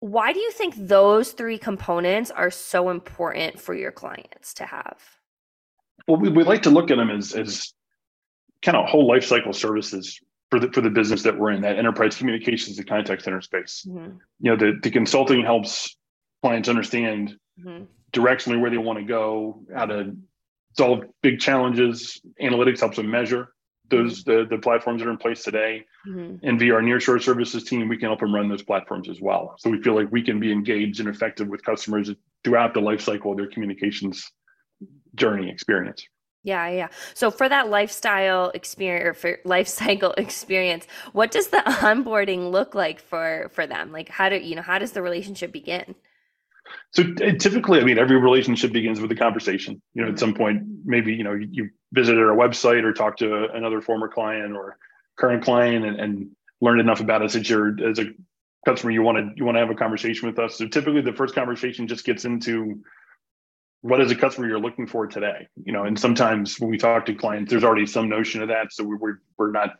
why 0.00 0.32
do 0.32 0.40
you 0.40 0.50
think 0.50 0.74
those 0.76 1.32
three 1.32 1.56
components 1.56 2.32
are 2.32 2.50
so 2.50 2.90
important 2.90 3.60
for 3.60 3.74
your 3.74 3.92
clients 3.92 4.52
to 4.54 4.66
have? 4.66 4.98
Well, 6.08 6.18
we, 6.18 6.28
we 6.28 6.42
like 6.42 6.62
to 6.62 6.70
look 6.70 6.90
at 6.90 6.96
them 6.96 7.10
as, 7.10 7.32
as 7.32 7.72
kind 8.62 8.76
of 8.76 8.88
whole 8.88 9.06
life 9.06 9.24
cycle 9.24 9.52
services 9.52 10.20
for 10.50 10.58
the 10.60 10.68
for 10.72 10.80
the 10.80 10.90
business 10.90 11.22
that 11.22 11.38
we're 11.38 11.50
in, 11.52 11.62
that 11.62 11.78
enterprise 11.78 12.16
communications 12.16 12.78
and 12.78 12.88
contact 12.88 13.22
center 13.22 13.40
space. 13.40 13.86
Mm-hmm. 13.88 14.16
You 14.40 14.50
know, 14.50 14.56
the, 14.56 14.78
the 14.82 14.90
consulting 14.90 15.44
helps 15.44 15.95
clients 16.46 16.68
understand 16.68 17.36
mm-hmm. 17.60 17.84
directionally 18.12 18.60
where 18.60 18.70
they 18.70 18.78
want 18.78 18.98
to 18.98 19.04
go, 19.04 19.62
how 19.74 19.86
to 19.86 20.16
solve 20.76 21.00
big 21.22 21.40
challenges. 21.40 22.20
Analytics 22.40 22.80
helps 22.80 22.96
them 22.96 23.10
measure 23.10 23.48
those 23.88 24.24
the, 24.24 24.46
the 24.48 24.58
platforms 24.58 25.00
that 25.00 25.08
are 25.08 25.12
in 25.12 25.16
place 25.16 25.42
today. 25.42 25.84
Mm-hmm. 26.08 26.46
And 26.46 26.58
via 26.58 26.74
our 26.74 26.82
nearshore 26.82 27.22
services 27.22 27.64
team, 27.64 27.88
we 27.88 27.96
can 27.96 28.08
help 28.08 28.20
them 28.20 28.34
run 28.34 28.48
those 28.48 28.62
platforms 28.62 29.08
as 29.08 29.20
well. 29.20 29.54
So 29.58 29.70
we 29.70 29.82
feel 29.82 29.94
like 29.94 30.10
we 30.12 30.22
can 30.22 30.38
be 30.38 30.52
engaged 30.52 31.00
and 31.00 31.08
effective 31.08 31.48
with 31.48 31.64
customers 31.64 32.10
throughout 32.44 32.74
the 32.74 32.80
life 32.80 33.00
cycle 33.00 33.32
of 33.32 33.38
their 33.38 33.48
communications 33.48 34.30
journey 35.14 35.50
experience. 35.50 36.06
Yeah, 36.44 36.68
yeah. 36.68 36.88
So 37.14 37.32
for 37.32 37.48
that 37.48 37.70
lifestyle 37.70 38.50
experience 38.54 39.04
or 39.04 39.14
for 39.14 39.38
life 39.44 39.66
cycle 39.66 40.12
experience, 40.16 40.86
what 41.12 41.32
does 41.32 41.48
the 41.48 41.56
onboarding 41.66 42.52
look 42.52 42.74
like 42.74 43.00
for 43.00 43.50
for 43.52 43.66
them? 43.66 43.90
Like 43.90 44.08
how 44.08 44.28
do 44.28 44.36
you 44.36 44.54
know 44.54 44.62
how 44.62 44.78
does 44.78 44.92
the 44.92 45.02
relationship 45.02 45.52
begin? 45.52 45.96
So 46.92 47.02
typically, 47.12 47.80
I 47.80 47.84
mean, 47.84 47.98
every 47.98 48.18
relationship 48.18 48.72
begins 48.72 49.00
with 49.00 49.10
a 49.12 49.16
conversation. 49.16 49.82
You 49.94 50.04
know, 50.04 50.10
at 50.10 50.18
some 50.18 50.34
point, 50.34 50.62
maybe 50.84 51.14
you 51.14 51.24
know 51.24 51.34
you 51.34 51.70
visited 51.92 52.20
our 52.22 52.36
website 52.36 52.84
or 52.84 52.92
talked 52.92 53.18
to 53.20 53.48
another 53.52 53.80
former 53.80 54.08
client 54.08 54.56
or 54.56 54.78
current 55.16 55.44
client 55.44 55.84
and, 55.84 56.00
and 56.00 56.30
learned 56.60 56.80
enough 56.80 57.00
about 57.00 57.22
us 57.22 57.34
that 57.34 57.48
you're 57.48 57.88
as 57.88 57.98
a 57.98 58.06
customer 58.64 58.90
you 58.90 59.02
want 59.02 59.18
to 59.18 59.30
you 59.36 59.44
want 59.44 59.56
to 59.56 59.60
have 59.60 59.70
a 59.70 59.74
conversation 59.74 60.28
with 60.28 60.38
us. 60.38 60.56
So 60.56 60.66
typically, 60.66 61.02
the 61.02 61.12
first 61.12 61.34
conversation 61.34 61.86
just 61.86 62.04
gets 62.04 62.24
into 62.24 62.82
what 63.82 64.00
is 64.00 64.10
a 64.10 64.16
customer 64.16 64.48
you're 64.48 64.58
looking 64.58 64.86
for 64.86 65.06
today 65.06 65.46
you 65.64 65.72
know 65.72 65.84
and 65.84 65.98
sometimes 65.98 66.58
when 66.58 66.70
we 66.70 66.78
talk 66.78 67.06
to 67.06 67.14
clients 67.14 67.50
there's 67.50 67.62
already 67.62 67.86
some 67.86 68.08
notion 68.08 68.42
of 68.42 68.48
that 68.48 68.72
so 68.72 68.82
we're 68.82 69.20
we're 69.38 69.52
not 69.52 69.70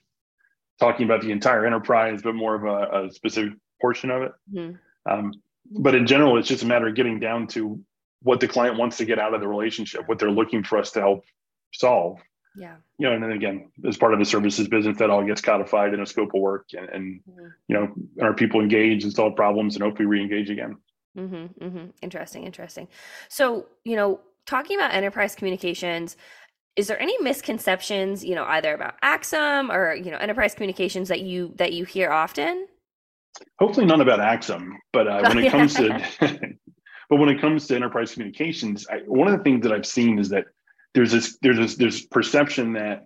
talking 0.78 1.04
about 1.06 1.22
the 1.22 1.32
entire 1.32 1.66
enterprise 1.66 2.20
but 2.22 2.34
more 2.34 2.54
of 2.54 2.64
a, 2.64 3.06
a 3.06 3.12
specific 3.12 3.52
portion 3.80 4.10
of 4.10 4.22
it 4.22 4.32
mm-hmm. 4.52 5.12
um, 5.12 5.32
but 5.70 5.94
in 5.94 6.06
general 6.06 6.38
it's 6.38 6.48
just 6.48 6.62
a 6.62 6.66
matter 6.66 6.88
of 6.88 6.94
getting 6.94 7.20
down 7.20 7.46
to 7.46 7.80
what 8.22 8.40
the 8.40 8.48
client 8.48 8.78
wants 8.78 8.96
to 8.96 9.04
get 9.04 9.18
out 9.18 9.34
of 9.34 9.40
the 9.40 9.48
relationship 9.48 10.02
what 10.06 10.18
they're 10.18 10.30
looking 10.30 10.62
for 10.62 10.78
us 10.78 10.90
to 10.90 11.00
help 11.00 11.24
solve 11.72 12.18
yeah 12.56 12.76
you 12.98 13.06
know 13.06 13.14
and 13.14 13.22
then 13.22 13.32
again 13.32 13.70
as 13.86 13.96
part 13.96 14.12
of 14.12 14.18
the 14.18 14.24
services 14.24 14.68
business 14.68 14.98
that 14.98 15.10
all 15.10 15.24
gets 15.24 15.40
codified 15.40 15.94
in 15.94 16.00
a 16.00 16.06
scope 16.06 16.34
of 16.34 16.40
work 16.40 16.66
and, 16.72 16.88
and 16.88 17.20
mm-hmm. 17.28 17.46
you 17.68 17.76
know 17.76 17.94
our 18.22 18.34
people 18.34 18.60
engage 18.60 19.04
and 19.04 19.12
solve 19.12 19.34
problems 19.36 19.76
and 19.76 19.82
hopefully 19.82 20.06
re-engage 20.06 20.50
again 20.50 20.76
Mm-hmm, 21.16 21.64
mm-hmm. 21.64 21.86
Interesting, 22.02 22.44
interesting. 22.44 22.88
So, 23.28 23.66
you 23.84 23.96
know, 23.96 24.20
talking 24.44 24.76
about 24.76 24.94
enterprise 24.94 25.34
communications, 25.34 26.16
is 26.76 26.88
there 26.88 27.00
any 27.00 27.16
misconceptions, 27.22 28.24
you 28.24 28.34
know, 28.34 28.44
either 28.44 28.74
about 28.74 28.94
Axim 29.02 29.70
or 29.70 29.94
you 29.94 30.10
know 30.10 30.18
enterprise 30.18 30.54
communications 30.54 31.08
that 31.08 31.22
you 31.22 31.54
that 31.56 31.72
you 31.72 31.84
hear 31.84 32.10
often? 32.10 32.66
Hopefully, 33.58 33.86
not 33.86 34.00
about 34.00 34.20
Axim, 34.20 34.78
but 34.92 35.06
uh, 35.06 35.22
when 35.28 35.38
it 35.38 35.50
comes 35.52 35.74
to 35.74 36.06
but 37.08 37.16
when 37.16 37.28
it 37.28 37.40
comes 37.40 37.66
to 37.66 37.76
enterprise 37.76 38.12
communications, 38.12 38.86
I, 38.90 38.98
one 39.06 39.28
of 39.28 39.36
the 39.36 39.44
things 39.44 39.62
that 39.62 39.72
I've 39.72 39.86
seen 39.86 40.18
is 40.18 40.28
that 40.30 40.44
there's 40.94 41.12
this 41.12 41.38
there's 41.42 41.58
this 41.58 41.76
there's 41.76 42.06
perception 42.06 42.72
that 42.74 43.04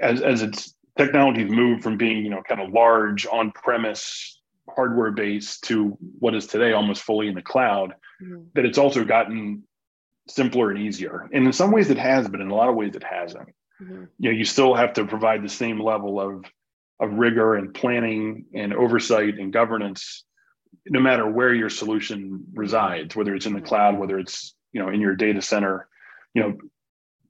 as 0.00 0.20
as 0.22 0.42
its 0.42 0.74
technology's 0.96 1.50
moved 1.50 1.82
from 1.82 1.96
being 1.96 2.24
you 2.24 2.30
know 2.30 2.42
kind 2.42 2.60
of 2.60 2.72
large 2.72 3.26
on 3.26 3.50
premise 3.52 4.40
hardware 4.74 5.10
based 5.10 5.64
to 5.64 5.96
what 6.18 6.34
is 6.34 6.46
today 6.46 6.72
almost 6.72 7.02
fully 7.02 7.28
in 7.28 7.34
the 7.34 7.42
cloud, 7.42 7.94
mm-hmm. 8.22 8.42
that 8.54 8.64
it's 8.64 8.78
also 8.78 9.04
gotten 9.04 9.62
simpler 10.28 10.70
and 10.70 10.80
easier. 10.80 11.28
And 11.32 11.46
in 11.46 11.52
some 11.52 11.72
ways 11.72 11.90
it 11.90 11.98
has, 11.98 12.28
but 12.28 12.40
in 12.40 12.50
a 12.50 12.54
lot 12.54 12.68
of 12.68 12.74
ways 12.74 12.94
it 12.94 13.04
hasn't. 13.04 13.48
Mm-hmm. 13.80 14.04
You 14.18 14.30
know, 14.30 14.36
you 14.36 14.44
still 14.44 14.74
have 14.74 14.92
to 14.94 15.04
provide 15.04 15.42
the 15.42 15.48
same 15.48 15.80
level 15.80 16.20
of 16.20 16.44
of 17.02 17.12
rigor 17.12 17.56
and 17.56 17.74
planning 17.74 18.46
and 18.54 18.72
oversight 18.72 19.38
and 19.38 19.52
governance, 19.52 20.24
no 20.86 21.00
matter 21.00 21.28
where 21.28 21.52
your 21.52 21.68
solution 21.68 22.44
resides, 22.54 23.16
whether 23.16 23.34
it's 23.34 23.46
in 23.46 23.54
the 23.54 23.60
cloud, 23.60 23.98
whether 23.98 24.18
it's 24.18 24.54
you 24.72 24.80
know 24.80 24.88
in 24.88 25.00
your 25.00 25.16
data 25.16 25.42
center. 25.42 25.88
You 26.32 26.42
know, 26.42 26.58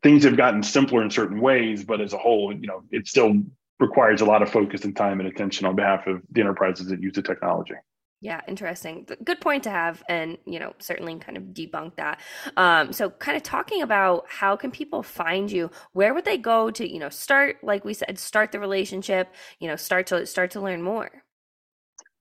things 0.03 0.25
have 0.25 0.37
gotten 0.37 0.63
simpler 0.63 1.03
in 1.03 1.11
certain 1.11 1.41
ways, 1.41 1.85
but 1.85 2.01
as 2.01 2.13
a 2.13 2.19
whole, 2.19 2.55
you 2.55 2.69
know, 2.69 2.85
it's 2.91 3.11
still 3.11 3.35
requires 3.81 4.21
a 4.21 4.25
lot 4.25 4.43
of 4.43 4.51
focus 4.51 4.85
and 4.85 4.95
time 4.95 5.19
and 5.19 5.29
attention 5.29 5.67
on 5.67 5.75
behalf 5.75 6.07
of 6.07 6.23
the 6.31 6.41
enterprises 6.41 6.87
that 6.89 7.03
use 7.03 7.15
the 7.15 7.23
technology. 7.23 7.75
Yeah, 8.23 8.41
interesting. 8.47 9.05
Good 9.25 9.41
point 9.41 9.65
to 9.65 9.71
have, 9.71 10.01
and 10.09 10.39
you 10.47 10.61
know, 10.61 10.75
certainly 10.79 11.19
kind 11.19 11.37
of 11.37 11.43
debunk 11.43 11.97
that. 11.97 12.21
Um, 12.57 12.93
so, 12.93 13.11
kind 13.11 13.37
of 13.37 13.43
talking 13.43 13.83
about 13.83 14.27
how 14.29 14.55
can 14.55 14.71
people 14.71 15.03
find 15.03 15.51
you? 15.51 15.73
Where 15.93 16.15
would 16.15 16.25
they 16.25 16.39
go 16.39 16.71
to, 16.71 16.89
you 16.89 17.01
know, 17.01 17.09
start? 17.09 17.57
Like 17.65 17.85
we 17.85 17.95
said, 17.95 18.21
start 18.21 18.53
the 18.53 18.61
relationship. 18.61 19.35
You 19.59 19.67
know, 19.67 19.75
start 19.75 20.07
to 20.07 20.25
start 20.25 20.53
to 20.53 20.61
learn 20.61 20.83
more. 20.83 21.11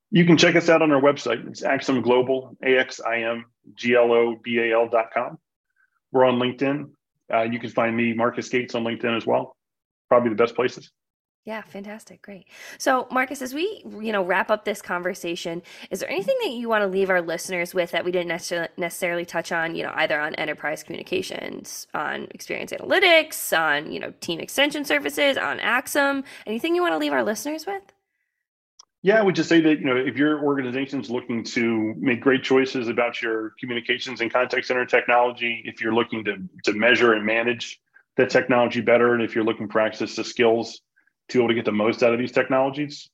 You 0.09 0.25
can 0.25 0.37
check 0.37 0.55
us 0.55 0.69
out 0.69 0.81
on 0.81 0.91
our 0.91 0.99
website. 0.99 1.47
It's 1.47 1.63
Axim 1.63 2.01
Global, 2.01 2.57
A 2.65 2.79
X 2.79 2.99
I 2.99 3.19
M 3.21 3.45
G 3.75 3.93
L 3.93 4.11
O 4.11 4.35
B 4.43 4.57
A 4.57 4.73
L 4.73 4.89
dot 4.89 5.11
com. 5.13 5.37
We're 6.11 6.25
on 6.25 6.39
LinkedIn. 6.39 6.89
Uh, 7.31 7.43
you 7.43 7.59
can 7.59 7.69
find 7.69 7.95
me, 7.95 8.13
Marcus 8.13 8.49
Gates, 8.49 8.73
on 8.73 8.83
LinkedIn 8.83 9.15
as 9.15 9.27
well. 9.27 9.55
Probably 10.09 10.29
the 10.29 10.35
best 10.35 10.55
places. 10.55 10.91
Yeah, 11.43 11.63
fantastic. 11.63 12.21
Great. 12.21 12.45
So, 12.77 13.07
Marcus, 13.09 13.41
as 13.41 13.51
we, 13.51 13.81
you 13.99 14.11
know, 14.11 14.23
wrap 14.23 14.51
up 14.51 14.63
this 14.63 14.79
conversation, 14.79 15.63
is 15.89 15.99
there 15.99 16.09
anything 16.09 16.37
that 16.43 16.51
you 16.51 16.69
want 16.69 16.83
to 16.83 16.87
leave 16.87 17.09
our 17.09 17.21
listeners 17.21 17.73
with 17.73 17.89
that 17.91 18.05
we 18.05 18.11
didn't 18.11 18.27
necessarily 18.77 19.25
touch 19.25 19.51
on, 19.51 19.75
you 19.75 19.81
know, 19.81 19.91
either 19.95 20.19
on 20.21 20.35
enterprise 20.35 20.83
communications, 20.83 21.87
on 21.95 22.27
experience 22.29 22.71
analytics, 22.71 23.57
on, 23.57 23.91
you 23.91 23.99
know, 23.99 24.13
team 24.21 24.39
extension 24.39 24.85
services, 24.85 25.35
on 25.35 25.59
Axim? 25.59 26.23
Anything 26.45 26.75
you 26.75 26.81
want 26.83 26.93
to 26.93 26.99
leave 26.99 27.11
our 27.13 27.23
listeners 27.23 27.65
with? 27.65 27.81
Yeah, 29.01 29.19
I 29.19 29.23
would 29.23 29.33
just 29.33 29.49
say 29.49 29.61
that, 29.61 29.79
you 29.79 29.85
know, 29.85 29.97
if 29.97 30.17
your 30.17 30.43
organization 30.43 31.01
is 31.01 31.09
looking 31.09 31.43
to 31.45 31.95
make 31.97 32.21
great 32.21 32.43
choices 32.43 32.87
about 32.87 33.19
your 33.19 33.55
communications 33.59 34.21
and 34.21 34.31
contact 34.31 34.67
center 34.67 34.85
technology, 34.85 35.63
if 35.65 35.81
you're 35.81 35.95
looking 35.95 36.23
to 36.25 36.37
to 36.65 36.73
measure 36.73 37.13
and 37.13 37.25
manage 37.25 37.81
that 38.17 38.29
technology 38.29 38.81
better, 38.81 39.15
and 39.15 39.23
if 39.23 39.33
you're 39.33 39.43
looking 39.43 39.69
for 39.69 39.81
access 39.81 40.13
to 40.15 40.23
skills 40.23 40.81
to 41.31 41.37
be 41.37 41.43
able 41.43 41.49
to 41.49 41.55
get 41.55 41.65
the 41.65 41.71
most 41.71 42.03
out 42.03 42.13
of 42.13 42.19
these 42.19 42.31
technologies, 42.31 43.09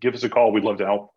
give 0.00 0.14
us 0.14 0.22
a 0.22 0.28
call. 0.28 0.52
We'd 0.52 0.64
love 0.64 0.78
to 0.78 0.86
help. 0.86 1.12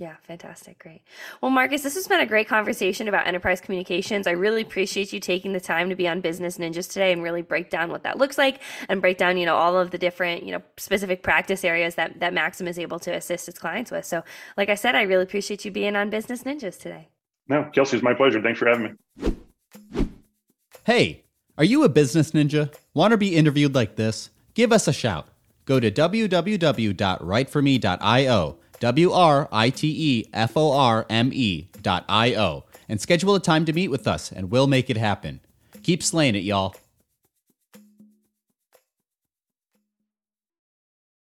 Yeah, 0.00 0.16
fantastic. 0.26 0.80
Great. 0.80 1.02
Well, 1.40 1.52
Marcus, 1.52 1.82
this 1.82 1.94
has 1.94 2.08
been 2.08 2.20
a 2.20 2.26
great 2.26 2.48
conversation 2.48 3.06
about 3.06 3.28
enterprise 3.28 3.60
communications. 3.60 4.26
I 4.26 4.32
really 4.32 4.62
appreciate 4.62 5.12
you 5.12 5.20
taking 5.20 5.52
the 5.52 5.60
time 5.60 5.88
to 5.88 5.94
be 5.94 6.08
on 6.08 6.20
Business 6.20 6.58
Ninjas 6.58 6.88
today 6.88 7.12
and 7.12 7.22
really 7.22 7.42
break 7.42 7.70
down 7.70 7.90
what 7.90 8.02
that 8.02 8.18
looks 8.18 8.36
like 8.36 8.60
and 8.88 9.00
break 9.00 9.18
down, 9.18 9.36
you 9.36 9.46
know, 9.46 9.54
all 9.54 9.78
of 9.78 9.92
the 9.92 9.98
different, 9.98 10.42
you 10.42 10.50
know, 10.50 10.62
specific 10.78 11.22
practice 11.22 11.62
areas 11.64 11.94
that, 11.94 12.18
that 12.18 12.34
Maxim 12.34 12.66
is 12.66 12.76
able 12.76 12.98
to 12.98 13.14
assist 13.14 13.48
its 13.48 13.58
clients 13.58 13.92
with. 13.92 14.04
So, 14.04 14.24
like 14.56 14.68
I 14.68 14.74
said, 14.74 14.96
I 14.96 15.02
really 15.02 15.22
appreciate 15.22 15.64
you 15.64 15.70
being 15.70 15.94
on 15.94 16.10
Business 16.10 16.42
Ninjas 16.42 16.76
today. 16.80 17.08
No, 17.46 17.70
Kelsey, 17.72 17.96
it's 17.96 18.04
my 18.04 18.14
pleasure. 18.14 18.42
Thanks 18.42 18.58
for 18.58 18.66
having 18.66 18.96
me. 19.20 20.06
Hey, 20.84 21.24
are 21.56 21.64
you 21.64 21.84
a 21.84 21.88
business 21.88 22.32
ninja? 22.32 22.74
Want 22.94 23.12
to 23.12 23.16
be 23.16 23.36
interviewed 23.36 23.76
like 23.76 23.94
this? 23.94 24.30
Give 24.54 24.72
us 24.72 24.88
a 24.88 24.92
shout 24.92 25.28
go 25.64 25.80
to 25.80 25.90
www.writeforme.io, 25.90 28.56
W 28.80 29.12
R 29.12 29.48
I 29.50 29.70
T 29.70 29.94
E 29.96 30.24
F 30.32 30.56
O 30.56 30.72
R 30.72 31.06
M 31.08 31.30
E.io, 31.32 32.64
and 32.88 33.00
schedule 33.00 33.34
a 33.34 33.40
time 33.40 33.64
to 33.64 33.72
meet 33.72 33.88
with 33.88 34.06
us, 34.06 34.30
and 34.30 34.50
we'll 34.50 34.66
make 34.66 34.90
it 34.90 34.96
happen. 34.96 35.40
Keep 35.82 36.02
slaying 36.02 36.34
it, 36.34 36.44
y'all. 36.44 36.74